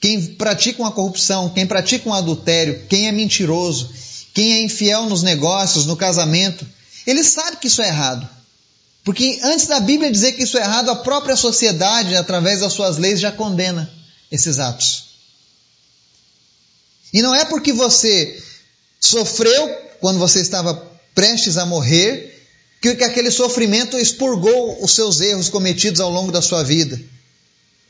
Quem 0.00 0.34
pratica 0.34 0.80
uma 0.80 0.92
corrupção, 0.92 1.50
quem 1.50 1.66
pratica 1.66 2.08
um 2.08 2.14
adultério, 2.14 2.86
quem 2.88 3.08
é 3.08 3.12
mentiroso, 3.12 3.90
quem 4.32 4.52
é 4.52 4.62
infiel 4.62 5.06
nos 5.06 5.22
negócios, 5.22 5.86
no 5.86 5.96
casamento, 5.96 6.64
ele 7.06 7.24
sabe 7.24 7.56
que 7.56 7.66
isso 7.66 7.82
é 7.82 7.88
errado. 7.88 8.28
Porque 9.02 9.40
antes 9.42 9.66
da 9.66 9.80
Bíblia 9.80 10.12
dizer 10.12 10.32
que 10.32 10.44
isso 10.44 10.58
é 10.58 10.60
errado, 10.60 10.90
a 10.90 10.96
própria 10.96 11.34
sociedade, 11.34 12.14
através 12.14 12.60
das 12.60 12.72
suas 12.72 12.96
leis, 12.96 13.18
já 13.18 13.32
condena 13.32 13.90
esses 14.30 14.58
atos. 14.58 15.04
E 17.12 17.22
não 17.22 17.34
é 17.34 17.44
porque 17.44 17.72
você 17.72 18.40
sofreu 19.00 19.68
quando 20.00 20.18
você 20.18 20.40
estava 20.40 20.74
prestes 21.18 21.58
a 21.58 21.66
morrer 21.66 22.46
que 22.80 22.90
aquele 23.02 23.32
sofrimento 23.32 23.98
expurgou 23.98 24.84
os 24.84 24.92
seus 24.92 25.20
erros 25.20 25.48
cometidos 25.48 26.00
ao 26.00 26.12
longo 26.12 26.30
da 26.30 26.40
sua 26.40 26.62
vida. 26.62 26.96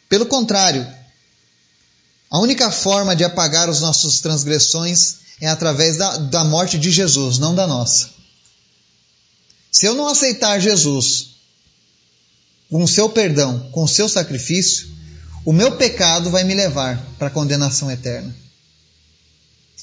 Pelo 0.08 0.24
contrário, 0.24 0.88
a 2.30 2.38
única 2.38 2.70
forma 2.70 3.14
de 3.14 3.24
apagar 3.24 3.68
as 3.68 3.82
nossas 3.82 4.20
transgressões 4.20 5.16
é 5.42 5.46
através 5.46 5.98
da, 5.98 6.16
da 6.16 6.42
morte 6.42 6.78
de 6.78 6.90
Jesus, 6.90 7.38
não 7.38 7.54
da 7.54 7.66
nossa. 7.66 8.08
Se 9.70 9.84
eu 9.84 9.94
não 9.94 10.08
aceitar 10.08 10.58
Jesus 10.58 11.32
com 12.70 12.82
o 12.82 12.88
seu 12.88 13.10
perdão, 13.10 13.68
com 13.72 13.82
o 13.82 13.88
seu 13.88 14.08
sacrifício, 14.08 14.88
o 15.44 15.52
meu 15.52 15.76
pecado 15.76 16.30
vai 16.30 16.44
me 16.44 16.54
levar 16.54 16.98
para 17.18 17.28
a 17.28 17.30
condenação 17.30 17.90
eterna. 17.90 18.34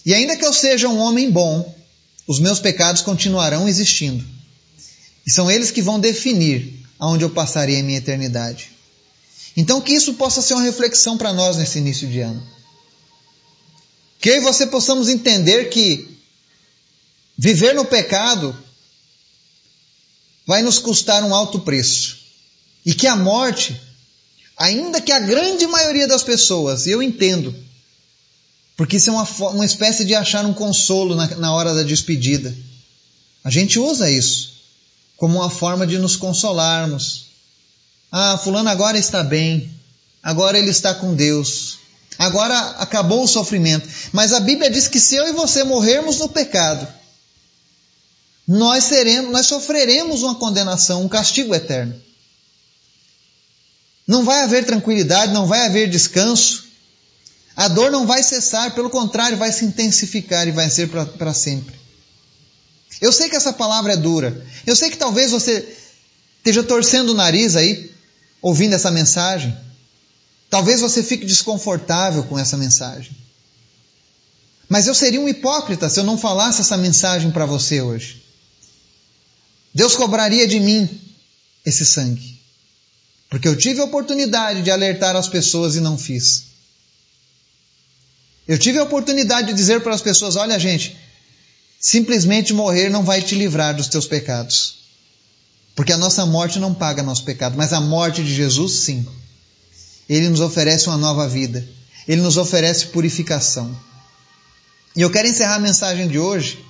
E 0.04 0.16
ainda 0.16 0.36
que 0.36 0.44
eu 0.44 0.52
seja 0.52 0.90
um 0.90 0.98
homem 0.98 1.30
bom, 1.30 1.75
os 2.27 2.39
meus 2.39 2.60
pecados 2.60 3.01
continuarão 3.01 3.67
existindo. 3.67 4.25
E 5.25 5.32
são 5.32 5.50
eles 5.50 5.72
que 5.72 5.82
vão 5.82 6.00
definir 6.00 6.86
aonde 7.00 7.24
eu 7.24 7.29
passarei 7.29 7.79
a 7.79 7.84
minha 7.84 7.98
eternidade. 7.98 8.72
Então, 9.58 9.82
que 9.82 9.94
isso 9.94 10.15
possa 10.15 10.41
ser 10.41 10.53
uma 10.53 10.63
reflexão 10.63 11.17
para 11.17 11.34
nós 11.34 11.58
nesse 11.58 11.79
início 11.79 12.08
de 12.08 12.20
ano. 12.20 12.46
Que 14.20 14.29
eu 14.29 14.38
e 14.38 14.39
você 14.41 14.67
possamos 14.67 15.08
entender 15.08 15.70
que 15.70 16.17
viver 17.38 17.74
no 17.74 17.86
pecado 17.86 18.58
vai 20.46 20.62
nos 20.62 20.77
custar 20.77 21.24
um 21.24 21.34
alto 21.34 21.60
preço. 21.60 22.17
E 22.86 22.94
que 22.94 23.08
a 23.08 23.15
morte, 23.15 23.79
ainda 24.58 25.01
que 25.01 25.12
a 25.12 25.20
grande 25.20 25.65
maioria 25.67 26.08
das 26.08 26.24
pessoas, 26.24 26.86
eu 26.86 27.01
entendo, 27.01 27.55
porque 28.75 28.98
isso 28.98 29.10
é 29.10 29.13
uma, 29.13 29.24
uma 29.51 29.65
espécie 29.65 30.03
de 30.03 30.13
achar 30.13 30.46
um 30.46 30.53
consolo 30.53 31.15
na, 31.15 31.27
na 31.36 31.53
hora 31.53 31.74
da 31.74 31.84
despedida. 31.84 32.53
A 33.44 33.50
gente 33.50 33.79
usa 33.79 34.10
isso 34.10 34.53
como 35.17 35.36
uma 35.36 35.50
forma 35.50 35.88
de 35.88 35.98
nos 35.98 36.15
consolarmos. 36.15 37.27
Ah, 38.12 38.38
Fulano 38.38 38.70
agora 38.70 38.98
está 38.98 39.24
bem, 39.24 39.72
agora 40.22 40.58
ele 40.58 40.70
está 40.70 40.94
com 40.94 41.15
Deus, 41.15 41.77
agora 42.17 42.58
acabou 42.77 43.24
o 43.24 43.27
sofrimento. 43.27 43.88
Mas 44.12 44.34
a 44.34 44.39
Bíblia 44.39 44.70
diz 44.70 44.88
que 44.88 45.00
se 45.00 45.15
eu 45.15 45.27
e 45.27 45.34
você 45.34 45.63
morrermos 45.63 46.20
no 46.20 46.29
pecado, 46.29 46.88
nós 48.48 48.84
seremos, 48.84 49.32
nós 49.32 49.46
sofreremos 49.48 50.22
uma 50.22 50.36
condenação, 50.36 51.03
um 51.03 51.10
castigo 51.10 51.55
eterno. 51.55 51.96
Não 54.08 54.24
vai 54.24 54.41
haver 54.41 54.65
tranquilidade, 54.65 55.34
não 55.34 55.48
vai 55.48 55.65
haver 55.65 55.89
descanso, 55.89 56.65
a 57.56 57.68
dor 57.68 57.90
não 57.90 58.06
vai 58.06 58.22
cessar, 58.22 58.76
pelo 58.76 58.90
contrário, 58.90 59.38
vai 59.38 59.52
se 59.52 59.64
intensificar 59.64 60.48
e 60.48 60.52
vai 60.52 60.70
ser 60.70 60.90
para 60.90 61.34
sempre. 61.34 61.76
Eu 63.00 63.12
sei 63.12 63.30
que 63.30 63.36
essa 63.36 63.54
palavra 63.54 63.94
é 63.94 63.98
dura. 63.98 64.46
Eu 64.66 64.76
sei 64.76 64.90
que 64.90 64.98
talvez 64.98 65.32
você 65.32 65.66
esteja 66.38 66.64
torcendo 66.64 67.10
o 67.10 67.16
nariz 67.16 67.56
aí, 67.56 67.92
ouvindo 68.42 68.74
essa 68.74 68.92
mensagem. 68.92 69.56
Talvez 70.50 70.82
você 70.82 71.02
fique 71.02 71.26
desconfortável 71.26 72.24
com 72.24 72.38
essa 72.38 72.58
mensagem. 72.58 73.16
Mas 74.68 74.88
eu 74.88 74.96
seria 74.96 75.22
um 75.22 75.30
hipócrita 75.30 75.90
se 75.90 76.00
eu 76.00 76.04
não 76.04 76.18
falasse 76.18 76.62
essa 76.62 76.78
mensagem 76.78 77.32
para 77.32 77.46
você 77.46 77.82
hoje. 77.82 78.24
Deus 79.74 79.96
cobraria 79.96 80.48
de 80.48 80.60
mim 80.60 80.90
esse 81.66 81.86
sangue. 81.86 82.40
Porque 83.30 83.48
eu 83.48 83.58
tive 83.58 83.82
a 83.82 83.86
oportunidade 83.86 84.62
de 84.62 84.72
alertar 84.72 85.16
as 85.16 85.28
pessoas 85.28 85.76
e 85.76 85.82
não 85.82 85.98
fiz. 85.98 86.55
Eu 88.48 88.58
tive 88.58 88.78
a 88.78 88.84
oportunidade 88.84 89.48
de 89.48 89.54
dizer 89.54 89.82
para 89.82 89.94
as 89.94 90.02
pessoas: 90.02 90.36
olha, 90.36 90.60
gente, 90.60 90.96
simplesmente 91.80 92.54
morrer 92.54 92.90
não 92.90 93.04
vai 93.04 93.22
te 93.22 93.36
livrar 93.36 93.75
dos 93.75 93.88
teus 93.88 94.08
pecados. 94.08 94.86
Porque 95.75 95.92
a 95.92 95.98
nossa 95.98 96.25
morte 96.25 96.58
não 96.58 96.74
paga 96.74 97.04
nosso 97.04 97.24
pecado, 97.24 97.58
mas 97.58 97.74
a 97.74 97.82
morte 97.82 98.24
de 98.24 98.34
Jesus, 98.34 98.72
sim. 98.72 99.06
Ele 100.08 100.30
nos 100.30 100.40
oferece 100.40 100.88
uma 100.88 100.98
nova 100.98 101.28
vida. 101.28 101.68
Ele 102.08 102.22
nos 102.22 102.38
oferece 102.38 102.88
purificação. 102.88 103.75
E 104.96 105.02
eu 105.02 105.10
quero 105.10 105.28
encerrar 105.28 105.56
a 105.56 105.60
mensagem 105.60 106.08
de 106.08 106.18
hoje 106.18 106.64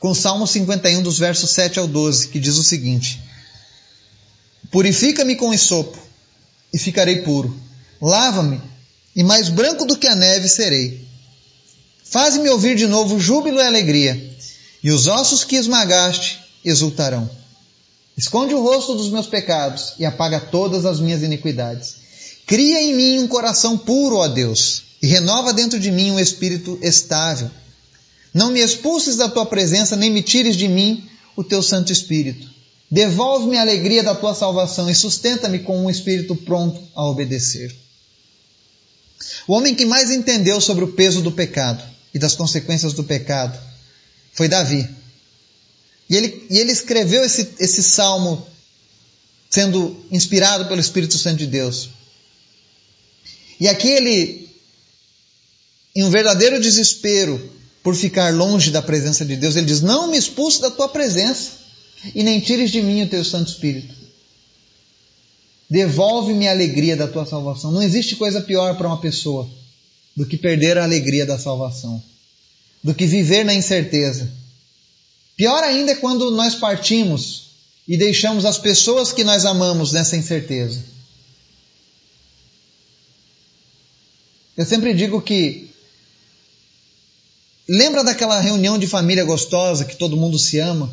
com 0.00 0.14
Salmo 0.14 0.46
51, 0.46 1.02
dos 1.02 1.18
versos 1.18 1.50
7 1.50 1.78
ao 1.78 1.86
12, 1.86 2.28
que 2.28 2.40
diz 2.40 2.56
o 2.56 2.64
seguinte: 2.64 3.20
Purifica-me 4.70 5.36
com 5.36 5.52
esopo, 5.52 5.98
e 6.72 6.78
ficarei 6.78 7.22
puro. 7.22 7.54
Lava-me, 8.00 8.60
e 9.20 9.22
mais 9.22 9.50
branco 9.50 9.84
do 9.84 9.98
que 9.98 10.06
a 10.06 10.16
neve 10.16 10.48
serei. 10.48 11.06
Faze-me 12.02 12.48
ouvir 12.48 12.74
de 12.74 12.86
novo 12.86 13.20
júbilo 13.20 13.58
e 13.58 13.62
alegria, 13.62 14.34
e 14.82 14.90
os 14.90 15.06
ossos 15.06 15.44
que 15.44 15.56
esmagaste 15.56 16.40
exultarão. 16.64 17.28
Esconde 18.16 18.54
o 18.54 18.62
rosto 18.62 18.94
dos 18.94 19.10
meus 19.10 19.26
pecados 19.26 19.92
e 19.98 20.06
apaga 20.06 20.40
todas 20.40 20.86
as 20.86 21.00
minhas 21.00 21.22
iniquidades. 21.22 21.96
Cria 22.46 22.80
em 22.80 22.94
mim 22.94 23.18
um 23.18 23.28
coração 23.28 23.76
puro, 23.76 24.16
ó 24.16 24.26
Deus, 24.26 24.84
e 25.02 25.06
renova 25.06 25.52
dentro 25.52 25.78
de 25.78 25.90
mim 25.90 26.12
um 26.12 26.18
espírito 26.18 26.78
estável. 26.80 27.50
Não 28.32 28.50
me 28.50 28.60
expulses 28.60 29.16
da 29.16 29.28
tua 29.28 29.44
presença, 29.44 29.96
nem 29.96 30.08
me 30.08 30.22
tires 30.22 30.56
de 30.56 30.66
mim 30.66 31.06
o 31.36 31.44
teu 31.44 31.62
Santo 31.62 31.92
Espírito. 31.92 32.48
Devolve-me 32.90 33.58
a 33.58 33.60
alegria 33.60 34.02
da 34.02 34.14
tua 34.14 34.34
salvação 34.34 34.88
e 34.88 34.94
sustenta-me 34.94 35.58
com 35.58 35.84
um 35.84 35.90
espírito 35.90 36.34
pronto 36.34 36.80
a 36.94 37.04
obedecer. 37.04 37.70
O 39.46 39.54
homem 39.54 39.74
que 39.74 39.84
mais 39.84 40.10
entendeu 40.10 40.60
sobre 40.60 40.84
o 40.84 40.92
peso 40.92 41.20
do 41.20 41.32
pecado 41.32 41.82
e 42.14 42.18
das 42.18 42.34
consequências 42.34 42.92
do 42.92 43.04
pecado 43.04 43.58
foi 44.32 44.48
Davi. 44.48 44.88
E 46.08 46.16
ele, 46.16 46.46
e 46.50 46.58
ele 46.58 46.72
escreveu 46.72 47.24
esse, 47.24 47.54
esse 47.58 47.82
salmo 47.82 48.46
sendo 49.48 50.04
inspirado 50.10 50.66
pelo 50.66 50.80
Espírito 50.80 51.18
Santo 51.18 51.38
de 51.38 51.46
Deus. 51.46 51.90
E 53.58 53.68
aqui 53.68 53.88
ele, 53.88 54.48
em 55.94 56.04
um 56.04 56.10
verdadeiro 56.10 56.60
desespero 56.60 57.52
por 57.82 57.94
ficar 57.94 58.34
longe 58.34 58.70
da 58.70 58.80
presença 58.80 59.24
de 59.24 59.36
Deus, 59.36 59.56
ele 59.56 59.66
diz: 59.66 59.80
Não 59.80 60.10
me 60.10 60.16
expulse 60.16 60.60
da 60.60 60.70
tua 60.70 60.88
presença 60.88 61.52
e 62.14 62.22
nem 62.22 62.40
tires 62.40 62.70
de 62.70 62.80
mim 62.80 63.02
o 63.02 63.08
teu 63.08 63.24
Santo 63.24 63.50
Espírito. 63.50 63.99
Devolve-me 65.70 66.48
a 66.48 66.50
alegria 66.50 66.96
da 66.96 67.06
tua 67.06 67.24
salvação. 67.24 67.70
Não 67.70 67.82
existe 67.82 68.16
coisa 68.16 68.40
pior 68.40 68.76
para 68.76 68.88
uma 68.88 69.00
pessoa 69.00 69.48
do 70.16 70.26
que 70.26 70.36
perder 70.36 70.76
a 70.76 70.82
alegria 70.82 71.24
da 71.24 71.38
salvação, 71.38 72.02
do 72.82 72.92
que 72.94 73.06
viver 73.06 73.44
na 73.44 73.54
incerteza. 73.54 74.30
Pior 75.36 75.62
ainda 75.62 75.92
é 75.92 75.96
quando 75.96 76.30
nós 76.32 76.56
partimos 76.56 77.50
e 77.86 77.96
deixamos 77.96 78.44
as 78.44 78.58
pessoas 78.58 79.12
que 79.12 79.22
nós 79.22 79.44
amamos 79.44 79.92
nessa 79.92 80.16
incerteza. 80.16 80.82
Eu 84.56 84.66
sempre 84.66 84.92
digo 84.92 85.22
que 85.22 85.70
lembra 87.68 88.02
daquela 88.02 88.40
reunião 88.40 88.76
de 88.76 88.86
família 88.86 89.24
gostosa 89.24 89.84
que 89.84 89.96
todo 89.96 90.16
mundo 90.16 90.38
se 90.38 90.58
ama? 90.58 90.92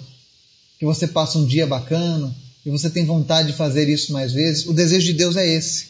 que 0.78 0.86
você 0.86 1.08
passa 1.08 1.38
um 1.40 1.46
dia 1.46 1.66
bacana 1.66 2.34
e 2.68 2.70
você 2.70 2.90
tem 2.90 3.06
vontade 3.06 3.54
de 3.54 3.58
fazer 3.58 3.88
isso 3.88 4.12
mais 4.12 4.34
vezes, 4.34 4.66
o 4.66 4.74
desejo 4.74 5.06
de 5.06 5.14
Deus 5.14 5.38
é 5.38 5.48
esse, 5.48 5.86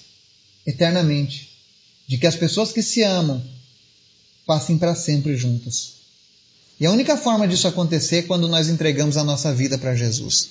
eternamente, 0.64 1.50
de 2.08 2.20
que 2.20 2.28
as 2.28 2.36
pessoas 2.36 2.72
que 2.72 2.84
se 2.84 3.02
amam 3.02 3.44
passem 4.46 4.78
para 4.78 4.94
sempre 4.94 5.36
juntas. 5.36 5.94
E 6.80 6.86
a 6.86 6.92
única 6.92 7.18
forma 7.18 7.48
disso 7.48 7.68
acontecer 7.68 8.18
é 8.18 8.22
quando 8.22 8.48
nós 8.48 8.70
entregamos 8.70 9.18
a 9.18 9.24
nossa 9.24 9.52
vida 9.52 9.76
para 9.80 9.96
Jesus. 9.96 10.50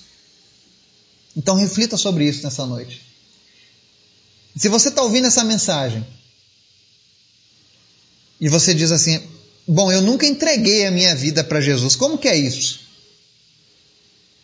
Então 1.33 1.55
reflita 1.55 1.95
sobre 1.95 2.27
isso 2.27 2.43
nessa 2.43 2.65
noite. 2.65 3.01
Se 4.53 4.67
você 4.67 4.89
está 4.89 5.03
ouvindo 5.03 5.27
essa 5.27 5.45
mensagem 5.45 6.05
e 8.41 8.49
você 8.49 8.73
diz 8.73 8.91
assim: 8.91 9.23
Bom, 9.65 9.89
eu 9.93 10.01
nunca 10.01 10.25
entreguei 10.25 10.85
a 10.87 10.91
minha 10.91 11.15
vida 11.15 11.41
para 11.41 11.61
Jesus, 11.61 11.95
como 11.95 12.17
que 12.17 12.27
é 12.27 12.35
isso? 12.35 12.86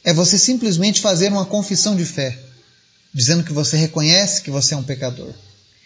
É 0.04 0.14
você 0.14 0.38
simplesmente 0.38 1.02
fazer 1.02 1.32
uma 1.32 1.46
confissão 1.46 1.96
de 1.96 2.06
fé, 2.06 2.38
dizendo 3.14 3.44
que 3.44 3.54
você 3.54 3.78
reconhece 3.78 4.42
que 4.42 4.52
você 4.52 4.74
é 4.74 4.78
um 4.78 4.84
pecador 4.84 5.34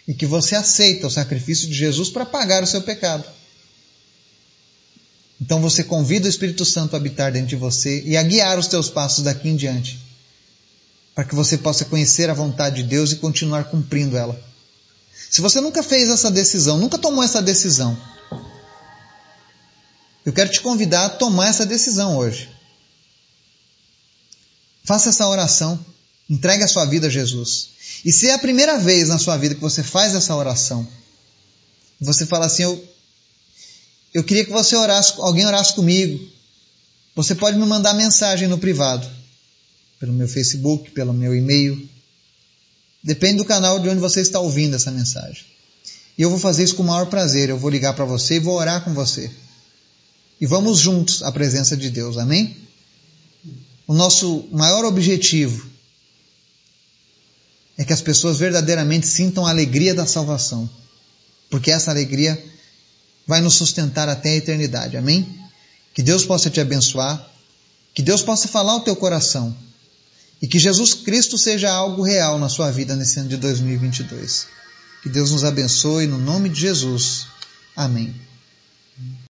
e 0.06 0.14
que 0.14 0.26
você 0.26 0.56
aceita 0.56 1.06
o 1.06 1.10
sacrifício 1.10 1.68
de 1.68 1.74
Jesus 1.74 2.10
para 2.10 2.26
pagar 2.26 2.62
o 2.62 2.66
seu 2.66 2.82
pecado. 2.82 3.24
Então 5.40 5.60
você 5.60 5.84
convida 5.84 6.26
o 6.26 6.30
Espírito 6.30 6.64
Santo 6.64 6.94
a 6.94 6.96
habitar 6.96 7.30
dentro 7.30 7.48
de 7.48 7.56
você 7.56 8.02
e 8.04 8.16
a 8.16 8.22
guiar 8.22 8.58
os 8.58 8.66
teus 8.66 8.88
passos 8.88 9.22
daqui 9.22 9.48
em 9.48 9.56
diante, 9.56 10.00
para 11.14 11.24
que 11.24 11.34
você 11.34 11.56
possa 11.56 11.84
conhecer 11.84 12.28
a 12.28 12.34
vontade 12.34 12.82
de 12.82 12.88
Deus 12.88 13.12
e 13.12 13.16
continuar 13.16 13.64
cumprindo 13.64 14.16
ela. 14.16 14.40
Se 15.30 15.40
você 15.40 15.60
nunca 15.60 15.82
fez 15.82 16.08
essa 16.08 16.30
decisão, 16.30 16.78
nunca 16.78 16.98
tomou 16.98 17.22
essa 17.22 17.40
decisão, 17.40 17.96
eu 20.24 20.32
quero 20.32 20.50
te 20.50 20.60
convidar 20.60 21.06
a 21.06 21.10
tomar 21.10 21.48
essa 21.48 21.64
decisão 21.64 22.16
hoje. 22.16 22.57
Faça 24.88 25.10
essa 25.10 25.28
oração. 25.28 25.78
Entregue 26.30 26.64
a 26.64 26.66
sua 26.66 26.86
vida 26.86 27.08
a 27.08 27.10
Jesus. 27.10 27.68
E 28.06 28.10
se 28.10 28.26
é 28.28 28.32
a 28.32 28.38
primeira 28.38 28.78
vez 28.78 29.08
na 29.08 29.18
sua 29.18 29.36
vida 29.36 29.54
que 29.54 29.60
você 29.60 29.82
faz 29.82 30.14
essa 30.14 30.34
oração, 30.34 30.88
você 32.00 32.24
fala 32.24 32.46
assim: 32.46 32.62
Eu, 32.62 32.88
eu 34.14 34.24
queria 34.24 34.46
que 34.46 34.50
você 34.50 34.74
orasse, 34.74 35.12
alguém 35.18 35.44
orasse 35.44 35.74
comigo. 35.74 36.18
Você 37.14 37.34
pode 37.34 37.58
me 37.58 37.66
mandar 37.66 37.92
mensagem 37.92 38.48
no 38.48 38.56
privado, 38.56 39.06
pelo 40.00 40.14
meu 40.14 40.26
Facebook, 40.26 40.90
pelo 40.92 41.12
meu 41.12 41.36
e-mail. 41.36 41.86
Depende 43.04 43.36
do 43.36 43.44
canal 43.44 43.78
de 43.80 43.90
onde 43.90 44.00
você 44.00 44.22
está 44.22 44.40
ouvindo 44.40 44.74
essa 44.74 44.90
mensagem. 44.90 45.44
E 46.16 46.22
eu 46.22 46.30
vou 46.30 46.38
fazer 46.38 46.64
isso 46.64 46.76
com 46.76 46.82
o 46.82 46.86
maior 46.86 47.10
prazer. 47.10 47.50
Eu 47.50 47.58
vou 47.58 47.68
ligar 47.68 47.92
para 47.92 48.06
você 48.06 48.36
e 48.36 48.40
vou 48.40 48.54
orar 48.54 48.82
com 48.82 48.94
você. 48.94 49.30
E 50.40 50.46
vamos 50.46 50.78
juntos 50.78 51.22
à 51.22 51.30
presença 51.30 51.76
de 51.76 51.90
Deus. 51.90 52.16
Amém? 52.16 52.67
O 53.88 53.94
nosso 53.94 54.46
maior 54.52 54.84
objetivo 54.84 55.66
é 57.78 57.84
que 57.84 57.92
as 57.92 58.02
pessoas 58.02 58.36
verdadeiramente 58.36 59.08
sintam 59.08 59.46
a 59.46 59.50
alegria 59.50 59.94
da 59.94 60.04
salvação, 60.04 60.68
porque 61.48 61.70
essa 61.70 61.90
alegria 61.90 62.38
vai 63.26 63.40
nos 63.40 63.54
sustentar 63.54 64.06
até 64.06 64.30
a 64.30 64.36
eternidade. 64.36 64.98
Amém? 64.98 65.26
Que 65.94 66.02
Deus 66.02 66.26
possa 66.26 66.50
te 66.50 66.60
abençoar, 66.60 67.32
que 67.94 68.02
Deus 68.02 68.20
possa 68.20 68.46
falar 68.46 68.72
ao 68.72 68.80
teu 68.80 68.94
coração 68.94 69.56
e 70.42 70.46
que 70.46 70.58
Jesus 70.58 70.92
Cristo 70.92 71.38
seja 71.38 71.72
algo 71.72 72.02
real 72.02 72.38
na 72.38 72.50
sua 72.50 72.70
vida 72.70 72.94
nesse 72.94 73.18
ano 73.18 73.30
de 73.30 73.38
2022. 73.38 74.48
Que 75.02 75.08
Deus 75.08 75.30
nos 75.30 75.44
abençoe 75.44 76.06
no 76.06 76.18
nome 76.18 76.50
de 76.50 76.60
Jesus. 76.60 77.26
Amém. 77.74 78.14